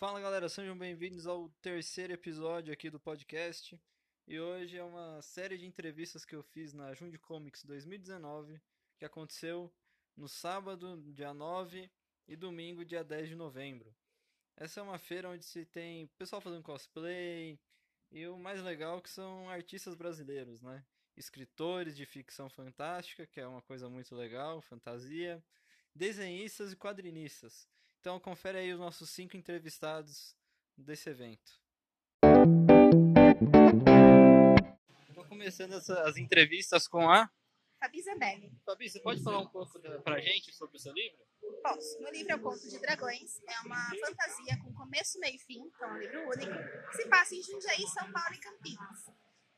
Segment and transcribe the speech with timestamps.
[0.00, 3.78] Fala galera, sejam bem-vindos ao terceiro episódio aqui do podcast.
[4.26, 8.58] E hoje é uma série de entrevistas que eu fiz na Jundi Comics 2019,
[8.96, 9.70] que aconteceu
[10.16, 11.90] no sábado, dia 9
[12.26, 13.94] e domingo, dia 10 de novembro.
[14.56, 17.60] Essa é uma feira onde se tem pessoal fazendo cosplay
[18.10, 20.82] e o mais legal é que são artistas brasileiros, né?
[21.14, 25.44] Escritores de ficção fantástica, que é uma coisa muito legal, fantasia,
[25.94, 27.68] desenhistas e quadrinistas.
[28.00, 30.34] Então confere aí os nossos cinco entrevistados
[30.74, 31.60] desse evento.
[35.14, 37.30] Vou começando essa, as entrevistas com a
[37.78, 38.50] Fabi Zambelli.
[38.64, 41.18] Fabi, você pode falar um pouco da, pra gente sobre o seu livro?
[41.62, 42.00] Posso.
[42.00, 43.38] Meu livro é o Conto de Dragões.
[43.46, 47.08] É uma fantasia com começo, meio e fim, então é um livro único, que se
[47.08, 49.10] passa em Jundiaí, São Paulo e Campinas.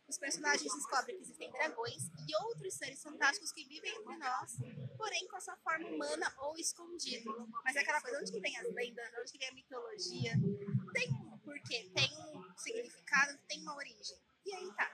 [0.09, 4.57] Os personagens descobrem que existem dragões e outros seres fantásticos que vivem entre nós,
[5.03, 7.51] porém com a sua forma humana ou escondido.
[7.65, 10.33] Mas é aquela coisa, onde que vem as lendas, onde que vem a mitologia?
[10.93, 14.17] Tem um porquê, tem um significado, tem uma origem.
[14.47, 14.93] E aí tá.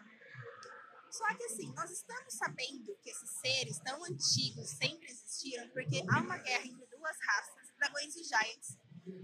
[1.11, 6.21] Só que assim, nós estamos sabendo que esses seres tão antigos sempre existiram porque há
[6.21, 8.79] uma guerra entre duas raças, dragões e giants,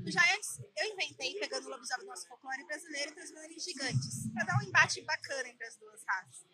[0.04, 4.32] os Giants eu inventei pegando o lobisomem do nosso folclore brasileiro e transformando em gigantes,
[4.32, 6.53] para dar um embate bacana entre as duas raças.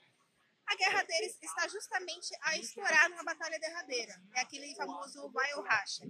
[0.70, 4.14] A guerra deles está justamente a explorar numa batalha derradeira.
[4.36, 6.04] É aquele famoso Wild Racha.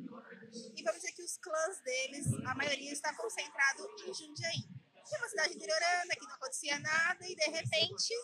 [0.77, 4.63] E vamos dizer que os clãs deles, a maioria está concentrado em Jundiaí.
[5.09, 8.15] Que é uma cidade interiorana, que não acontecia nada, e de repente,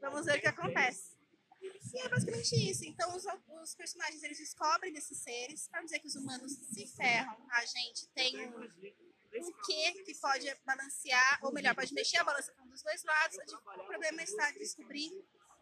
[0.00, 1.18] vamos ver o que acontece.
[1.60, 2.84] E é basicamente isso.
[2.84, 3.24] Então, os,
[3.60, 7.36] os personagens eles descobrem desses seres, para dizer que os humanos se ferram.
[7.50, 12.54] A gente tem um, um quê que pode balancear, ou melhor, pode mexer a balança
[12.60, 13.38] um dos dois lados.
[13.52, 15.10] O problema está descobrir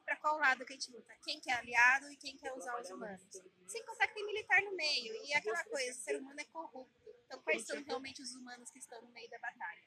[0.07, 1.13] para qual lado que a gente luta.
[1.25, 3.27] Quem que é aliado e quem quer usar os humanos.
[3.67, 5.15] Sem contar que tem militar no meio.
[5.25, 7.11] E é aquela coisa, o ser humano é corrupto.
[7.27, 9.83] Então, quais são realmente os humanos que estão no meio da batalha?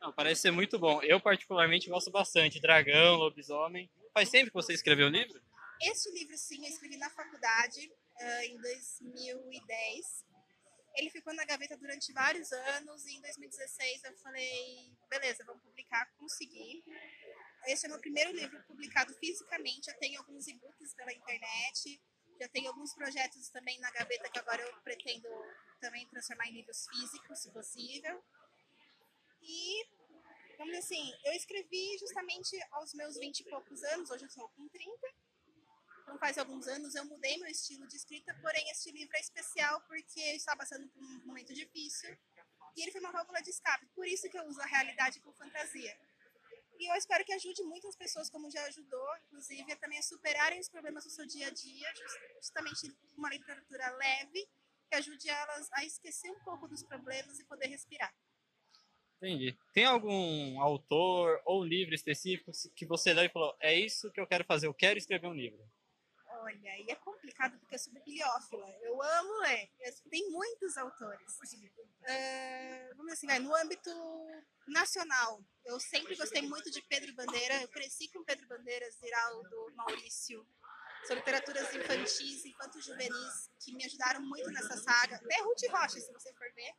[0.00, 1.02] Não, parece ser muito bom.
[1.02, 2.60] Eu, particularmente, gosto bastante.
[2.60, 3.90] Dragão, lobisomem.
[4.14, 5.40] Faz tempo que você escreveu o livro?
[5.82, 10.24] Este livro, sim, eu escrevi na faculdade uh, em 2010.
[10.96, 16.10] Ele ficou na gaveta durante vários anos e em 2016 eu falei, beleza, vamos publicar,
[16.18, 16.84] consegui.
[17.66, 22.00] Esse é meu primeiro livro publicado fisicamente, já tenho alguns e-books pela internet,
[22.40, 25.28] já tenho alguns projetos também na gaveta que agora eu pretendo
[25.80, 28.22] também transformar em livros físicos, se possível.
[29.42, 29.86] E
[30.58, 34.48] vamos dizer assim, eu escrevi justamente aos meus 20 e poucos anos, hoje eu estou
[34.50, 34.92] com 30.
[36.02, 39.80] Então faz alguns anos eu mudei meu estilo de escrita, porém este livro é especial
[39.82, 42.16] porque está passando por um momento difícil
[42.76, 43.86] e ele foi uma válvula de escape.
[43.94, 45.96] Por isso que eu uso a realidade com fantasia.
[46.82, 50.58] E eu espero que ajude muitas pessoas, como já ajudou, inclusive, a também a superarem
[50.58, 51.88] os problemas do seu dia a dia,
[52.40, 54.48] justamente uma literatura leve,
[54.90, 58.12] que ajude elas a esquecer um pouco dos problemas e poder respirar.
[59.18, 59.56] Entendi.
[59.72, 64.26] Tem algum autor ou livro específico que você leu e falou: é isso que eu
[64.26, 65.64] quero fazer, eu quero escrever um livro?
[66.42, 68.68] Olha, e é complicado porque eu sou bibliófila.
[68.82, 69.70] Eu amo ler.
[70.10, 71.38] Tem muitos autores.
[71.38, 73.90] Uh, vamos dizer assim, no âmbito
[74.66, 77.62] nacional, eu sempre gostei muito de Pedro Bandeira.
[77.62, 80.44] Eu cresci com Pedro Bandeira, Ziraldo, Maurício.
[81.04, 85.16] São literaturas infantis, enquanto juvenis, que me ajudaram muito nessa saga.
[85.16, 86.74] Até Ruth Rocha, se você for ver.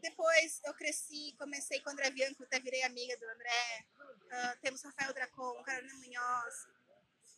[0.00, 3.86] Depois eu cresci, comecei com André Bianco, até virei amiga do André.
[4.00, 6.66] Uh, temos Rafael Dracon, Carolina Munhoz.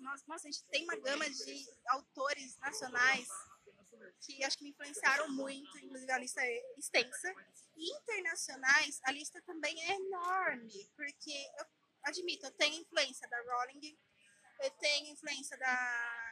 [0.04, 3.26] Nossa, nossa, a gente tem uma gama de autores nacionais
[4.20, 7.34] que acho que me influenciaram muito, inclusive a lista é extensa.
[7.75, 11.66] E internacionais, a lista também é enorme, porque eu
[12.03, 13.98] admito, eu tenho influência da Rowling,
[14.60, 16.31] eu tenho influência da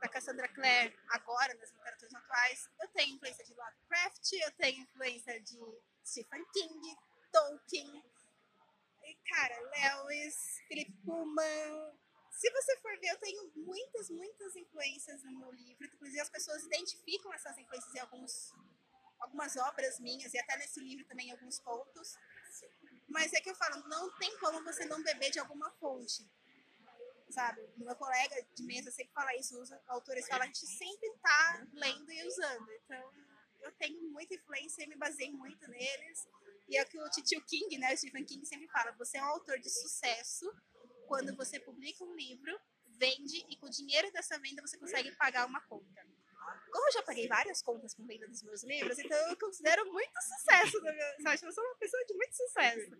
[0.00, 5.40] da Cassandra Clare agora nas literaturas atuais, eu tenho influência de Lovecraft, eu tenho influência
[5.40, 5.58] de
[6.04, 6.96] Stephen King,
[7.32, 8.04] Tolkien,
[9.06, 11.96] e, cara, Lewis, Philip Pullman.
[12.36, 15.86] Se você for ver, eu tenho muitas, muitas influências no meu livro.
[15.86, 18.52] Inclusive, as pessoas identificam essas influências em alguns,
[19.18, 22.14] algumas obras minhas, e até nesse livro também em alguns pontos.
[23.08, 26.28] Mas é que eu falo, não tem como você não beber de alguma fonte
[27.30, 27.60] sabe?
[27.76, 32.10] Meu colega de mesa sempre fala isso, os autores falam, a gente sempre tá lendo
[32.10, 32.72] e usando.
[32.72, 33.12] Então,
[33.60, 36.28] eu tenho muita influência e me baseei muito neles.
[36.68, 39.22] E é o que o Titio King, né, o Stephen King sempre fala, você é
[39.22, 40.50] um autor de sucesso
[41.06, 42.58] quando você publica um livro,
[42.98, 46.06] vende e com o dinheiro dessa venda você consegue pagar uma conta.
[46.70, 50.14] Como eu já paguei várias contas com venda dos meus livros, então eu considero muito
[50.22, 50.80] sucesso.
[51.22, 51.46] Sabe?
[51.46, 52.90] Eu sou uma pessoa de muito sucesso.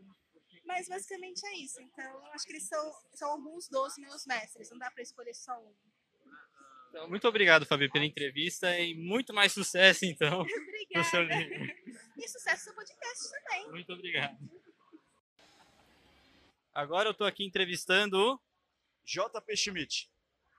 [0.65, 1.81] Mas basicamente é isso.
[1.81, 5.57] Então, acho que eles são, são alguns dos meus mestres, não dá para escolher só
[5.61, 5.75] um.
[6.91, 10.95] Então, muito obrigado, Fabi, pela entrevista e muito mais sucesso, então, Obrigada.
[10.95, 11.75] no seu livro.
[12.17, 13.71] e sucesso no podcast também.
[13.71, 14.39] Muito obrigado.
[16.77, 18.39] Agora eu tô aqui entrevistando o
[19.03, 20.11] JP Schmidt.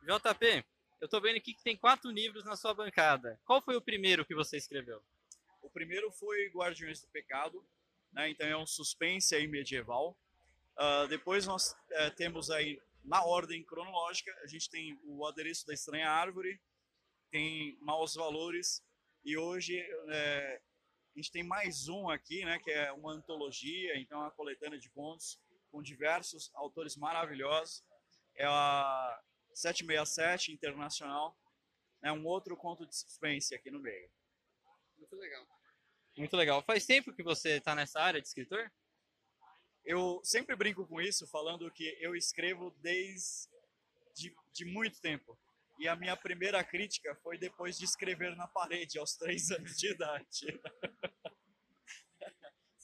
[0.02, 0.66] JP.
[1.00, 3.40] Eu tô vendo aqui que tem quatro livros na sua bancada.
[3.46, 5.00] Qual foi o primeiro que você escreveu?
[5.62, 7.64] O primeiro foi Guardiões do Pecado,
[8.12, 8.32] né?
[8.32, 10.18] então é um suspense aí medieval.
[10.76, 15.74] Uh, depois nós uh, temos aí, na ordem cronológica, a gente tem o Adereço da
[15.76, 16.60] Estranha Árvore,
[17.30, 18.84] tem Maus Valores,
[19.24, 20.62] e hoje uh,
[21.14, 24.80] a gente tem mais um aqui, né, que é uma antologia, então é uma coletânea
[24.80, 25.40] de contos
[25.72, 27.84] com diversos autores maravilhosos.
[28.36, 29.22] É a
[29.54, 31.38] 767 Internacional,
[32.04, 34.10] é um outro conto de suspense aqui no meio.
[34.98, 35.48] Muito legal.
[36.18, 36.64] Muito legal.
[36.64, 38.72] Faz tempo que você está nessa área de escritor?
[39.84, 43.50] Eu sempre brinco com isso, falando que eu escrevo desde
[44.16, 45.38] de, de muito tempo.
[45.80, 49.92] E a minha primeira crítica foi depois de escrever na parede, aos três anos de
[49.92, 50.60] idade.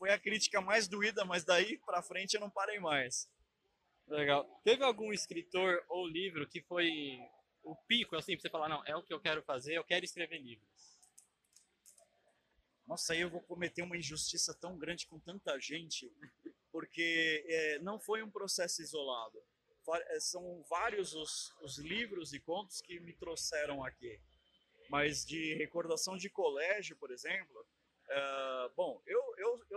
[0.04, 3.26] foi a crítica mais doída, mas daí para frente eu não parei mais.
[4.06, 4.44] Legal.
[4.62, 6.92] Teve algum escritor ou livro que foi
[7.64, 10.04] o pico, assim, pra você falar, não, é o que eu quero fazer, eu quero
[10.04, 11.00] escrever livros?
[12.86, 16.12] Nossa, aí eu vou cometer uma injustiça tão grande com tanta gente,
[16.70, 19.42] porque é, não foi um processo isolado.
[20.10, 24.20] É, são vários os, os livros e contos que me trouxeram aqui.
[24.90, 27.66] Mas de recordação de colégio, por exemplo,
[28.10, 28.70] uh,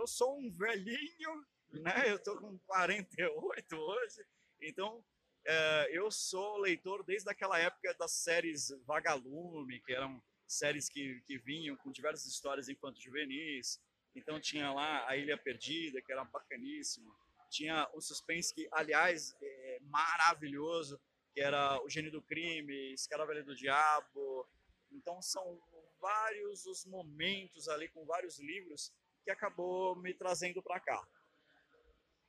[0.07, 2.05] eu, sou um velhinho né?
[2.07, 4.25] Eu tô com 48 hoje,
[4.61, 5.03] então
[5.45, 11.37] é, eu sou leitor desde aquela época das séries Vagalume, que eram séries que, que
[11.37, 13.81] vinham com diversas histórias infanto-juvenis.
[14.15, 17.13] Então tinha lá A Ilha Perdida, que era bacaníssimo.
[17.49, 20.99] Tinha o suspense que, aliás, é maravilhoso,
[21.33, 24.47] que era O Gênio do Crime, Escaravelha do Diabo.
[24.89, 25.61] Então são
[25.99, 28.93] vários os momentos ali com vários livros
[29.27, 31.05] que acabou me trazendo para cá.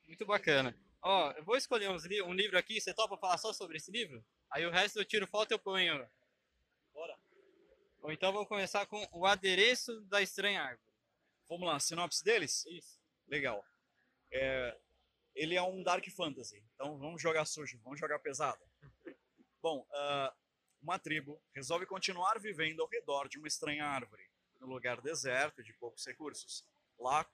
[0.05, 0.77] Muito bacana.
[1.01, 4.21] Ó, eu vou escolher li um livro aqui, você topa falar só sobre esse livro?
[4.51, 6.05] Aí o resto eu tiro foto e eu ponho.
[6.93, 7.17] Bora.
[8.01, 10.91] Ou então vamos começar com O Adereço da Estranha Árvore.
[11.47, 12.65] Vamos lá, sinopse deles?
[12.65, 12.99] Isso.
[13.29, 13.65] Legal.
[14.29, 14.77] É,
[15.33, 18.59] ele é um Dark Fantasy, então vamos jogar sujo, vamos jogar pesado.
[19.61, 20.35] Bom, uh,
[20.81, 24.29] uma tribo resolve continuar vivendo ao redor de uma estranha árvore,
[24.59, 26.67] num lugar deserto de poucos recursos.
[26.99, 27.25] Lá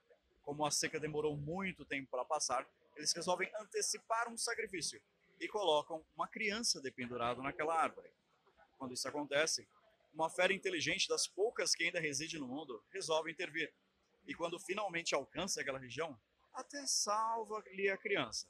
[0.44, 5.02] como a seca demorou muito tempo para passar, eles resolvem antecipar um sacrifício
[5.40, 8.10] e colocam uma criança dependurada naquela árvore.
[8.78, 9.68] Quando isso acontece,
[10.14, 13.74] uma fera inteligente das poucas que ainda reside no mundo resolve intervir.
[14.28, 16.18] E quando finalmente alcança aquela região,
[16.54, 18.48] até salva-lhe a criança,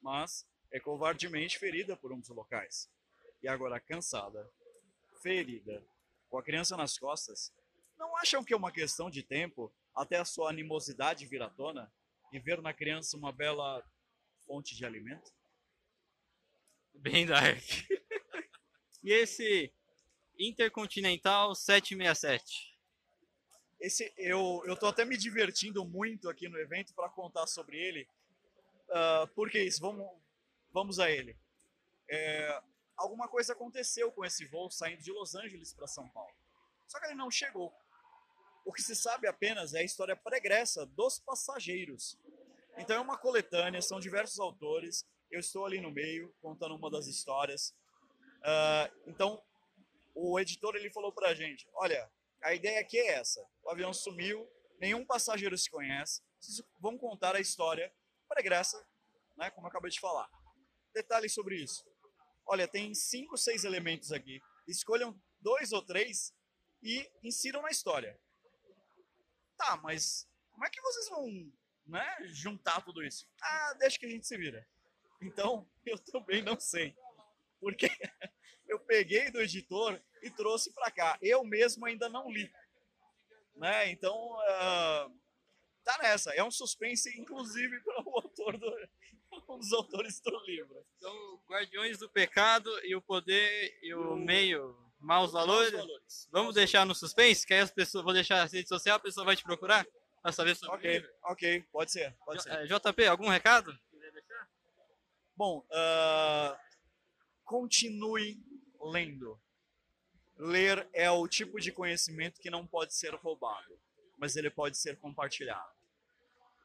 [0.00, 2.88] mas é covardemente ferida por um dos locais.
[3.42, 4.48] E agora cansada,
[5.22, 5.84] ferida,
[6.28, 7.52] com a criança nas costas,
[8.20, 11.92] acham que é uma questão de tempo até a sua animosidade vir à tona
[12.32, 13.84] e ver na criança uma bela
[14.46, 15.32] fonte de alimento?
[16.94, 17.62] Bem dark.
[19.02, 19.72] e esse
[20.38, 22.76] Intercontinental 767?
[23.80, 28.08] Esse eu eu tô até me divertindo muito aqui no evento para contar sobre ele.
[28.88, 29.80] Uh, por que isso?
[29.80, 30.06] Vamos
[30.72, 31.36] vamos a ele.
[32.10, 32.62] É,
[32.96, 36.34] alguma coisa aconteceu com esse voo saindo de Los Angeles para São Paulo.
[36.88, 37.72] Só que ele não chegou.
[38.64, 42.18] O que se sabe apenas é a história pregressa dos passageiros.
[42.76, 45.04] Então é uma coletânea, são diversos autores.
[45.30, 47.74] Eu estou ali no meio, contando uma das histórias.
[48.38, 49.42] Uh, então,
[50.14, 52.10] o editor ele falou para a gente: olha,
[52.42, 53.44] a ideia aqui é essa.
[53.62, 54.48] O avião sumiu,
[54.80, 56.22] nenhum passageiro se conhece.
[56.38, 57.92] Vocês vão contar a história
[58.28, 58.86] pregressa,
[59.36, 60.28] né, como eu acabei de falar.
[60.94, 61.84] Detalhes sobre isso.
[62.46, 64.40] Olha, tem cinco, seis elementos aqui.
[64.66, 66.32] Escolham dois ou três
[66.82, 68.18] e insiram na história.
[69.58, 71.52] Tá, mas como é que vocês vão
[71.86, 73.28] né, juntar tudo isso?
[73.42, 74.66] Ah, deixa que a gente se vira.
[75.20, 76.96] Então, eu também não sei.
[77.60, 77.88] Porque
[78.66, 81.18] eu peguei do editor e trouxe para cá.
[81.20, 82.50] Eu mesmo ainda não li.
[83.56, 83.90] Né?
[83.90, 85.18] Então, uh,
[85.84, 86.32] tá nessa.
[86.34, 88.88] É um suspense, inclusive, para o autor do,
[89.48, 90.86] um dos autores do livro.
[90.96, 95.72] Então, Guardiões do Pecado e o Poder e o, o Meio Maus valores?
[95.72, 95.97] valores.
[96.30, 99.26] Vamos deixar no suspense, que aí as pessoas, vou deixar a rede social, a pessoa
[99.26, 99.86] vai te procurar
[100.22, 102.66] para saber sobre Ok, ok, pode ser, pode ser.
[102.66, 103.76] JP, algum recado?
[105.36, 106.58] Bom, uh,
[107.44, 108.42] continue
[108.80, 109.40] lendo.
[110.36, 113.78] Ler é o tipo de conhecimento que não pode ser roubado,
[114.16, 115.72] mas ele pode ser compartilhado.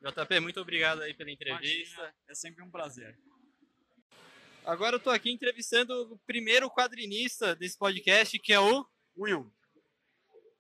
[0.01, 1.95] JP, muito obrigado aí pela entrevista.
[1.95, 3.17] Imagina, é sempre um prazer.
[4.65, 8.85] Agora eu tô aqui entrevistando o primeiro quadrinista desse podcast, que é o
[9.17, 9.51] Will.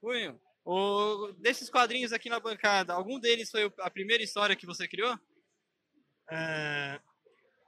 [0.01, 4.87] Will, O, desses quadrinhos aqui na bancada, algum deles foi a primeira história que você
[4.87, 5.17] criou?
[6.29, 6.99] É,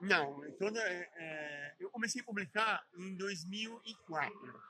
[0.02, 4.62] não, toda, é, eu comecei a publicar em 2004,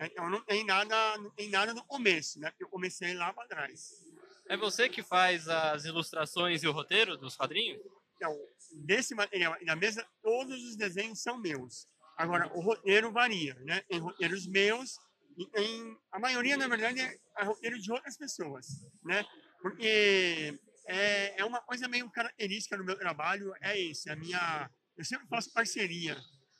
[0.00, 2.52] então não tem nada, não tem nada no começo, né?
[2.58, 4.03] Eu comecei lá para trás.
[4.48, 7.80] É você que faz as ilustrações e o roteiro dos quadrinhos?
[8.16, 8.36] Então,
[8.84, 11.86] desse material na mesa, todos os desenhos são meus.
[12.16, 13.80] Agora, o roteiro varia, né?
[13.88, 14.96] Tem roteiros meus
[15.36, 15.98] e tem...
[16.12, 18.66] A maioria, na verdade, é, é roteiro de outras pessoas,
[19.02, 19.24] né?
[19.60, 24.70] Porque é, é uma coisa meio característica do meu trabalho, é esse, a minha...
[24.96, 26.16] Eu sempre faço parceria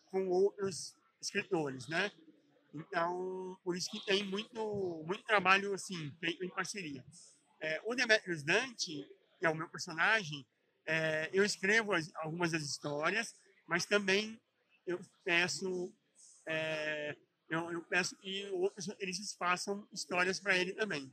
[0.06, 2.10] com outros escritores, né?
[2.74, 7.04] Então, por isso que tem muito, muito trabalho, assim, feito em parceria.
[7.60, 9.08] É, o Demetrius Dante,
[9.38, 10.46] que é o meu personagem,
[10.86, 13.34] é, eu escrevo as, algumas das histórias,
[13.66, 14.40] mas também
[14.86, 15.92] eu peço
[16.46, 17.16] é,
[17.48, 21.12] eu, eu, peço que outros eles façam histórias para ele também.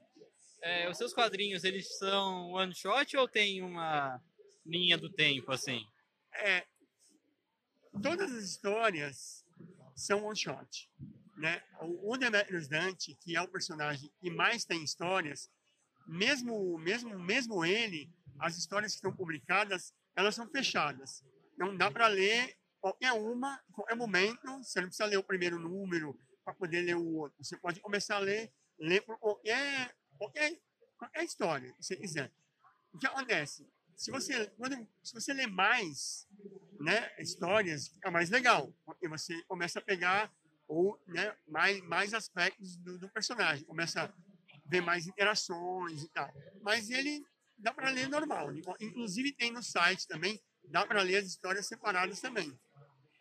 [0.61, 4.21] É, os seus quadrinhos eles são one shot ou tem uma
[4.65, 5.85] linha do tempo assim?
[6.33, 6.65] É,
[8.01, 9.45] todas as histórias
[9.95, 10.89] são one shot,
[11.37, 11.61] né?
[11.81, 15.49] O, o Demetrius Dante, que é o personagem que mais tem histórias,
[16.07, 21.23] mesmo mesmo mesmo ele, as histórias que estão publicadas, elas são fechadas.
[21.57, 26.19] Não dá para ler qualquer uma, qualquer momento, você não precisa ler o primeiro número
[26.43, 27.43] para poder ler o outro.
[27.43, 30.59] Você pode começar a ler, ler qualquer, qualquer,
[30.97, 32.31] qualquer história que você quiser.
[32.91, 33.67] O que acontece?
[33.95, 36.27] Se você, quando, se você ler mais
[36.79, 40.33] né, histórias, fica mais legal, porque você começa a pegar
[40.67, 44.11] ou, né, mais, mais aspectos do, do personagem, começa
[44.71, 46.31] ver mais interações e tal.
[46.61, 47.21] Mas ele
[47.57, 48.47] dá para ler normal.
[48.79, 52.57] Inclusive tem no site também, dá para ler as histórias separadas também.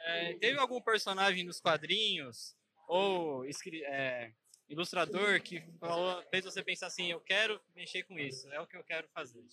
[0.03, 2.57] É, teve algum personagem nos quadrinhos
[2.89, 3.45] ou
[3.85, 4.33] é,
[4.69, 8.77] ilustrador que falou, fez você pensar assim, eu quero mexer com isso, é o que
[8.77, 9.45] eu quero fazer?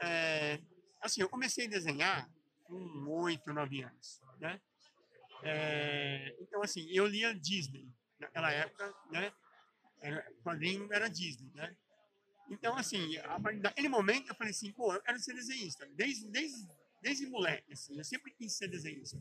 [0.00, 0.58] É,
[1.00, 2.28] assim, eu comecei a desenhar
[2.64, 4.60] com oito, nove anos, né?
[5.42, 9.32] É, então, assim, eu lia Disney naquela época, né?
[10.38, 11.76] O quadrinho era Disney, né?
[12.50, 15.86] Então, assim, a partir daquele momento eu falei assim, pô, eu quero ser desenhista.
[15.94, 16.66] Desde, desde,
[17.02, 19.18] desde moleque, assim, eu sempre quis ser desenhista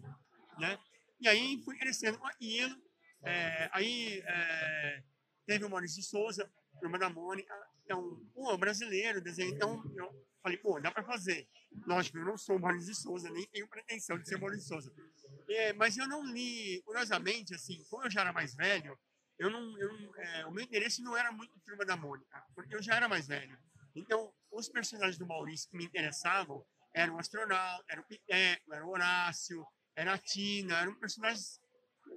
[0.60, 0.80] né?
[1.20, 2.76] E aí fui crescendo com aquilo.
[3.24, 5.04] É, aí é,
[5.46, 6.50] teve o Maurício Souza,
[6.82, 7.54] irmã da Mônica,
[7.84, 9.56] então, pô, brasileiro, desenho.
[9.56, 11.48] Então, eu falei, pô, dá para fazer.
[11.86, 14.68] Lógico, eu não sou o Maurício de Souza, nem tenho pretensão de ser Maurício de
[14.68, 14.94] Souza.
[15.50, 18.98] É, mas eu não li, curiosamente, assim, como eu já era mais velho,
[19.40, 22.82] eu não, eu, é, o meu interesse não era muito Turma da Mônica, porque eu
[22.82, 23.58] já era mais velho.
[23.96, 28.86] Então, os personagens do Maurício que me interessavam eram o astronauta, era o Piteco, era
[28.86, 29.66] o Horácio,
[29.96, 31.60] era a Tina, eram personagens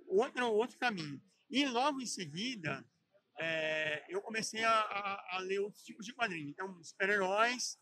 [0.07, 1.21] outro, outro caminho.
[1.51, 2.85] E logo em seguida,
[3.39, 6.51] é, eu comecei a, a, a, ler outros tipos de quadrinhos.
[6.51, 7.79] Então, super-heróis,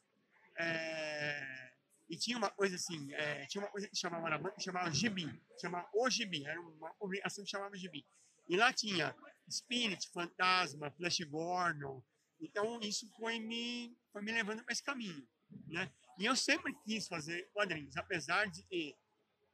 [0.59, 1.73] é,
[2.09, 5.29] e tinha uma coisa assim, é, tinha uma coisa que chamava na banca, chamava Gibi,
[5.61, 8.07] chamava O Gibi, era uma publicação que chamava Gibi.
[8.49, 9.15] E lá tinha
[9.51, 12.03] Spirit, Fantasma, Flash Gordon.
[12.41, 15.27] Então, isso foi me, foi me levando para esse caminho,
[15.67, 15.91] né?
[16.19, 18.97] E eu sempre quis fazer quadrinhos, apesar de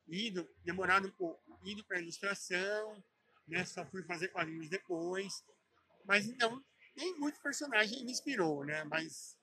[0.07, 3.03] ido, demorado um pouco, ido para ilustração,
[3.47, 3.65] né?
[3.65, 5.33] Só fui fazer quadrinhos depois.
[6.05, 6.63] Mas então,
[6.97, 8.85] nem muito personagem me inspirou, né?
[8.85, 9.37] Mas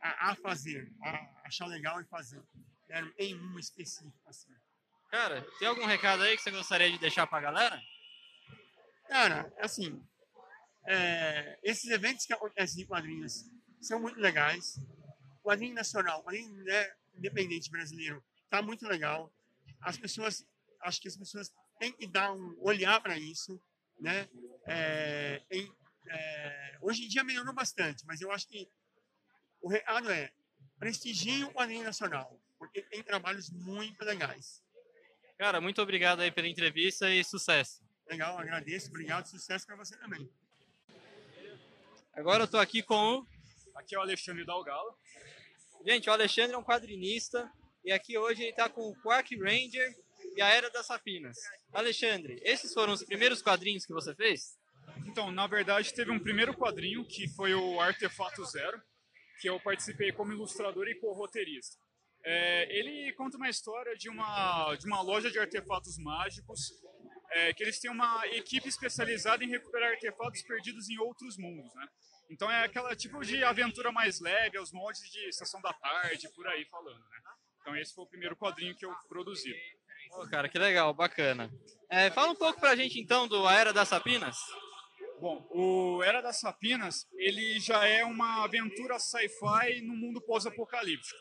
[0.00, 2.42] a, a fazer, a achar legal e fazer.
[2.88, 3.00] Né?
[3.00, 4.52] Não tem um específico assim.
[5.10, 7.82] Cara, tem algum recado aí que você gostaria de deixar para a galera?
[9.12, 10.02] Cara, assim,
[10.88, 13.44] é, esses eventos que acontecem em quadrinhos
[13.78, 14.78] são muito legais.
[15.38, 19.30] O quadrinho nacional, o quadrinho né, independente brasileiro, tá muito legal
[19.82, 20.46] as pessoas,
[20.80, 23.60] acho que as pessoas têm que dar um olhar para isso,
[24.00, 24.26] né?
[24.66, 25.70] É, em,
[26.08, 28.66] é, hoje em dia melhorou bastante, mas eu acho que
[29.60, 30.32] o recado é
[30.78, 34.62] prestigiem o quadrinho nacional, porque tem trabalhos muito legais.
[35.36, 37.91] Cara, muito obrigado aí pela entrevista e sucesso.
[38.12, 40.28] Legal, agradeço, obrigado, sucesso para você também.
[42.12, 43.26] Agora eu tô aqui com o...
[43.74, 44.94] Aqui é o Alexandre Dalgalo.
[45.82, 47.50] Gente, o Alexandre é um quadrinista
[47.82, 49.96] E aqui hoje ele está com o Quark Ranger
[50.36, 51.38] e a Era das Sapinas.
[51.72, 54.58] Alexandre, esses foram os primeiros quadrinhos que você fez?
[55.06, 58.78] Então, na verdade, teve um primeiro quadrinho que foi o Artefato Zero,
[59.40, 61.78] que eu participei como ilustrador e co-roteirista.
[62.22, 66.72] É, ele conta uma história de uma, de uma loja de artefatos mágicos,
[67.32, 71.86] é, que eles têm uma equipe especializada em recuperar artefatos perdidos em outros mundos, né?
[72.30, 76.46] Então é aquela tipo de aventura mais leve, aos moldes de Sessão da Tarde, por
[76.46, 77.18] aí falando, né?
[77.60, 79.54] Então esse foi o primeiro quadrinho que eu produzi.
[80.08, 81.50] Pô, cara, que legal, bacana.
[81.90, 84.36] É, fala um pouco pra gente então do A Era das Sapinas.
[85.20, 91.18] Bom, o Era das Sapinas, ele já é uma aventura sci-fi no mundo pós-apocalíptico.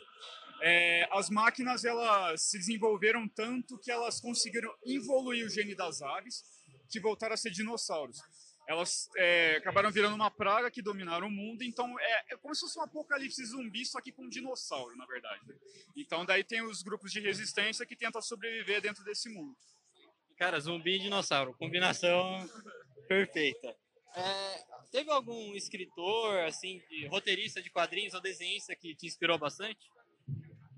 [0.62, 6.44] É, as máquinas elas se desenvolveram tanto que elas conseguiram evoluir o gene das aves,
[6.90, 8.20] que voltaram a ser dinossauros.
[8.68, 12.62] Elas é, acabaram virando uma praga que dominaram o mundo, então é, é, como se
[12.62, 15.42] fosse um apocalipse zumbi, só que com um dinossauro, na verdade.
[15.96, 19.58] Então daí tem os grupos de resistência que tentam sobreviver dentro desse mundo.
[20.38, 22.48] Cara, zumbi e dinossauro, combinação
[23.08, 23.76] perfeita.
[24.16, 29.80] É, teve algum escritor, assim, de, roteirista de quadrinhos ou desenhista que te inspirou bastante?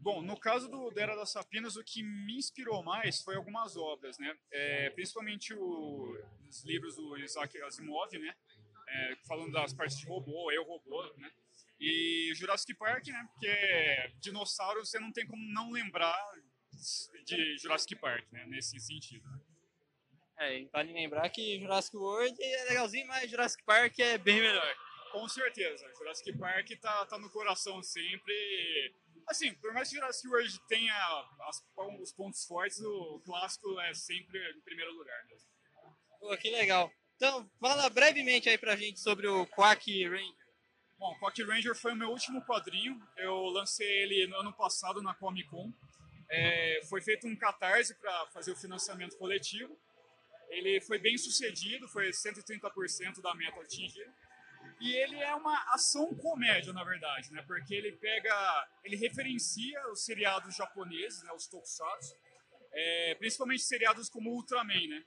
[0.04, 4.20] Bom, no caso do Dera das Sapinas, o que me inspirou mais foi algumas obras,
[4.20, 4.38] né?
[4.52, 6.18] É, principalmente o,
[6.50, 8.36] os livros do Isaac Asimov, né?
[8.86, 11.32] É, falando das partes de robô, eu robô, né?
[11.80, 13.30] E Jurassic Park, né?
[13.32, 16.20] Porque dinossauro você não tem como não lembrar
[17.24, 18.46] de Jurassic Park, né?
[18.48, 19.24] Nesse sentido.
[19.26, 19.40] Né?
[20.40, 24.76] É, vale lembrar que Jurassic World é legalzinho, mas Jurassic Park é bem melhor.
[25.14, 28.94] Com certeza, Jurassic Park tá, tá no coração sempre
[29.28, 30.94] Assim, por mais que Jurassic World tenha
[31.48, 31.64] as,
[32.00, 35.48] os pontos fortes, o clássico é sempre em primeiro lugar mesmo.
[36.20, 36.92] Pô, que legal.
[37.16, 40.44] Então, fala brevemente aí pra gente sobre o Quack Ranger.
[40.98, 43.02] Bom, Quack Ranger foi o meu último quadrinho.
[43.18, 45.72] Eu lancei ele no ano passado na Comic Con.
[46.30, 49.78] É, foi feito um catarse para fazer o financiamento coletivo.
[50.50, 54.14] Ele foi bem sucedido, foi 130% da meta atingida.
[54.80, 57.44] E ele é uma ação comédia, na verdade, né?
[57.46, 61.32] Porque ele pega, ele referencia os seriados japoneses, né?
[61.34, 62.16] Os tokusatsu,
[62.72, 65.04] é, principalmente seriados como Ultraman, né?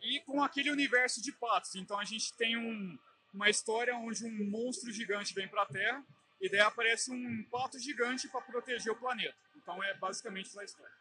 [0.00, 1.74] E com aquele universo de patos.
[1.74, 2.98] Então a gente tem um,
[3.32, 6.04] uma história onde um monstro gigante vem para a Terra
[6.40, 9.36] e daí aparece um pato gigante para proteger o planeta.
[9.56, 10.92] Então é basicamente essa história.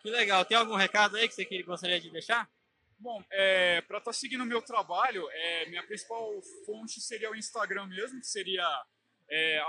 [0.00, 0.44] Que legal.
[0.44, 2.50] Tem algum recado aí que você gostaria de deixar?
[3.02, 7.34] Bom, é, para estar tá seguindo o meu trabalho, é, minha principal fonte seria o
[7.34, 8.64] Instagram mesmo, que seria
[9.28, 9.60] é,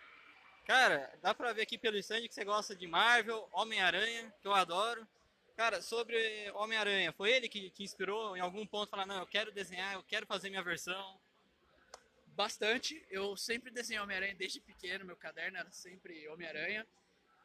[0.65, 4.53] Cara, dá pra ver aqui pelo stand que você gosta de Marvel, Homem-Aranha, que eu
[4.53, 5.07] adoro.
[5.55, 9.51] Cara, sobre Homem-Aranha, foi ele que te inspirou em algum ponto falar, não, eu quero
[9.51, 11.21] desenhar, eu quero fazer minha versão?
[12.27, 13.05] Bastante.
[13.11, 16.87] Eu sempre desenhei Homem-Aranha desde pequeno, meu caderno era sempre Homem-Aranha.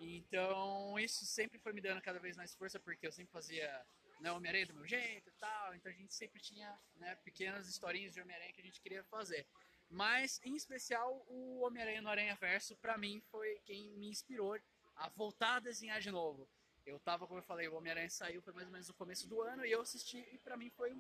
[0.01, 3.85] Então, isso sempre foi me dando cada vez mais força, porque eu sempre fazia
[4.21, 5.75] né, Homem-Aranha do meu jeito e tal.
[5.75, 9.47] Então, a gente sempre tinha né, pequenas historinhas de Homem-Aranha que a gente queria fazer.
[9.91, 14.59] Mas, em especial, o Homem-Aranha no Aranha Verso, pra mim, foi quem me inspirou
[14.97, 16.49] a voltar a desenhar de novo.
[16.89, 19.43] Eu tava, como eu falei, o Homem-Aranha saiu, foi mais ou menos no começo do
[19.43, 20.97] ano, e eu assisti, e pra mim foi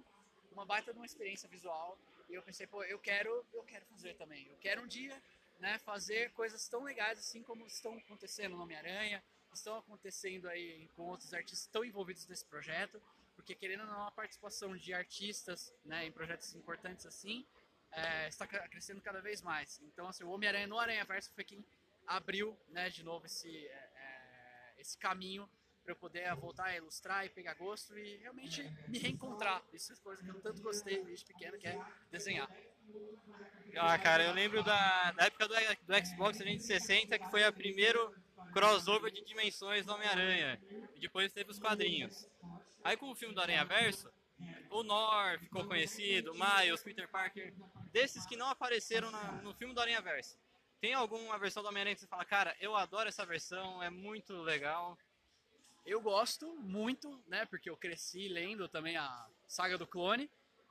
[0.52, 1.98] uma baita de uma experiência visual.
[2.28, 4.46] E eu pensei, pô, eu quero, eu quero fazer também.
[4.48, 5.20] Eu quero um dia,
[5.58, 11.04] né, fazer coisas tão legais assim como estão acontecendo no Homem-Aranha, estão acontecendo aí com
[11.04, 13.00] outros artistas tão envolvidos nesse projeto,
[13.34, 17.46] porque querendo ou não, a participação de artistas, né, em projetos importantes assim,
[17.92, 19.80] é, está crescendo cada vez mais.
[19.84, 21.64] Então, assim, o Homem-Aranha no Aranha Verso foi quem
[22.06, 25.48] abriu, né, de novo esse, é, é esse caminho
[25.88, 29.62] para eu poder voltar a ilustrar e pegar gosto e realmente me reencontrar.
[29.72, 32.46] Isso é coisa que eu tanto gostei desde pequeno, que é desenhar.
[33.74, 38.14] Ah, cara, eu lembro da, da época do, do Xbox 360, que foi a primeiro
[38.52, 40.60] crossover de dimensões do Homem-Aranha.
[40.94, 42.28] E depois teve os quadrinhos.
[42.84, 44.12] Aí com o filme do Aranha Verso,
[44.70, 47.54] o Nor ficou conhecido, Miles, Peter Parker,
[47.90, 50.38] desses que não apareceram na, no filme do Aranha Verso.
[50.80, 54.34] Tem alguma versão do Homem-Aranha que você fala, cara, eu adoro essa versão, é muito
[54.42, 54.96] legal.
[55.84, 57.46] Eu gosto muito, né?
[57.46, 60.30] Porque eu cresci lendo também a saga do clone.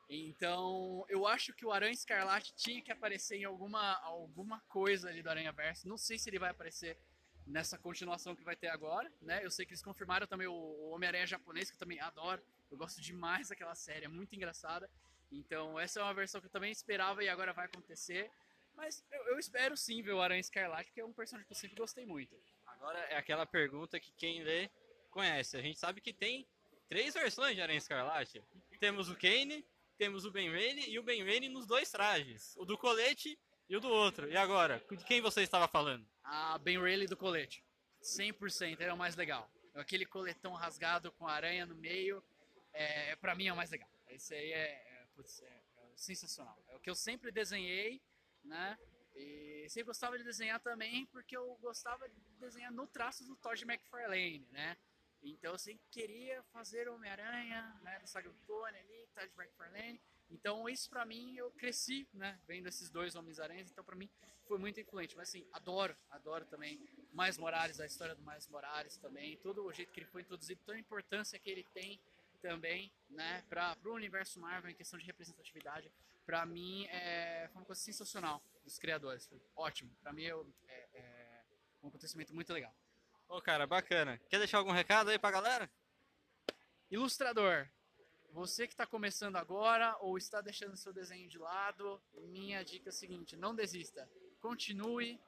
[0.09, 5.21] Então, eu acho que o Aranha Escarlate tinha que aparecer em alguma, alguma coisa ali
[5.21, 5.87] do Aranha Verso.
[5.87, 6.97] Não sei se ele vai aparecer
[7.45, 9.43] nessa continuação que vai ter agora, né?
[9.43, 12.41] Eu sei que eles confirmaram também o Homem-Aranha japonês, que eu também adoro.
[12.71, 14.89] Eu gosto demais daquela série, é muito engraçada.
[15.31, 18.29] Então, essa é uma versão que eu também esperava e agora vai acontecer.
[18.75, 21.57] Mas eu, eu espero sim ver o Aranha Escarlate, porque é um personagem que eu
[21.57, 22.35] sempre gostei muito.
[22.65, 24.69] Agora é aquela pergunta que quem lê
[25.17, 25.57] conhece.
[25.57, 26.47] A gente sabe que tem
[26.87, 28.43] três versões de Aranha Escarlate.
[28.79, 29.65] Temos o Kane,
[29.97, 32.55] temos o Ben Reilly e o Ben Reilly nos dois trajes.
[32.57, 34.29] O do colete e o do outro.
[34.29, 36.07] E agora, de quem você estava falando?
[36.23, 37.63] Ah, Ben Reilly do colete.
[38.01, 39.51] 100%, é o mais legal.
[39.73, 42.23] Aquele coletão rasgado com aranha no meio,
[42.71, 43.89] é, pra mim é o mais legal.
[44.09, 46.57] Esse aí é, é, putz, é, é sensacional.
[46.69, 48.01] É o que eu sempre desenhei
[48.47, 48.77] né?
[49.15, 53.61] E sempre gostava de desenhar também porque eu gostava de desenhar no traço do Todd
[53.63, 54.77] McFarlane, né?
[55.23, 60.01] Então eu sempre queria fazer Homem-Aranha, né, do Saga Clone ali, Todd McFarlane.
[60.29, 64.09] Então isso pra mim, eu cresci, né, vendo esses dois Homens-Aranhas, então pra mim
[64.47, 65.15] foi muito influente.
[65.15, 69.73] Mas assim, adoro, adoro também Mais Morales, a história do Mais Morales também, todo o
[69.73, 71.99] jeito que ele foi introduzido, toda a importância que ele tem
[72.41, 75.91] também, né, para o universo Marvel em questão de representatividade
[76.27, 79.25] para mim é, foi uma coisa sensacional dos criadores.
[79.25, 79.89] Foi ótimo.
[80.03, 80.35] Para mim é,
[80.67, 81.43] é, é,
[81.81, 82.75] um acontecimento muito legal.
[83.29, 84.17] Ô, cara, bacana.
[84.29, 85.69] Quer deixar algum recado aí pra galera?
[86.89, 87.67] Ilustrador,
[88.31, 92.91] você que está começando agora ou está deixando seu desenho de lado, minha dica é
[92.91, 94.09] a seguinte: não desista.
[94.39, 95.19] Continue.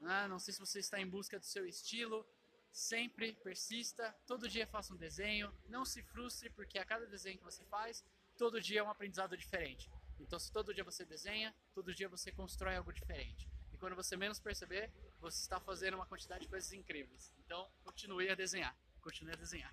[0.00, 0.28] Né?
[0.28, 2.24] Não sei se você está em busca do seu estilo.
[2.70, 4.14] Sempre persista.
[4.24, 5.52] Todo dia faça um desenho.
[5.68, 8.04] Não se frustre, porque a cada desenho que você faz,
[8.36, 9.90] todo dia é um aprendizado diferente.
[10.20, 13.48] Então, se todo dia você desenha, todo dia você constrói algo diferente.
[13.72, 17.34] E quando você menos perceber, você está fazendo uma quantidade de coisas incríveis.
[17.44, 18.76] Então, continue a desenhar.
[19.00, 19.72] Continue a desenhar.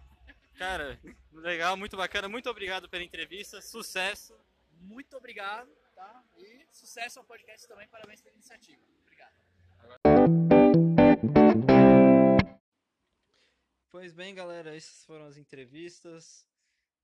[0.58, 1.00] Cara,
[1.32, 2.30] legal, muito bacana.
[2.30, 3.62] Muito obrigado pela entrevista.
[3.62, 4.38] Sucesso.
[4.72, 6.24] Muito obrigado, tá?
[6.38, 7.88] E sucesso ao podcast também.
[7.88, 8.82] Parabéns pela iniciativa.
[9.02, 9.34] Obrigado.
[13.90, 16.48] Pois bem, galera, essas foram as entrevistas.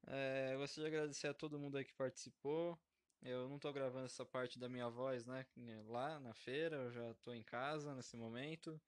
[0.07, 2.79] É, gostaria de agradecer a todo mundo aí que participou.
[3.23, 5.45] Eu não estou gravando essa parte da minha voz, né?
[5.87, 8.81] Lá na feira, eu já estou em casa nesse momento.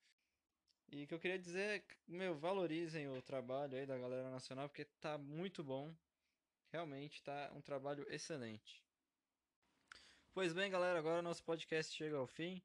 [0.92, 4.68] E o que eu queria dizer é, meu, valorizem o trabalho aí da galera nacional,
[4.68, 5.96] porque tá muito bom.
[6.72, 8.84] Realmente tá um trabalho excelente.
[10.34, 12.62] Pois bem, galera, agora nosso podcast chega ao fim.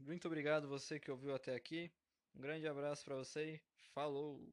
[0.00, 1.90] Muito obrigado você que ouviu até aqui.
[2.34, 3.60] Um grande abraço para você
[3.92, 4.52] falou!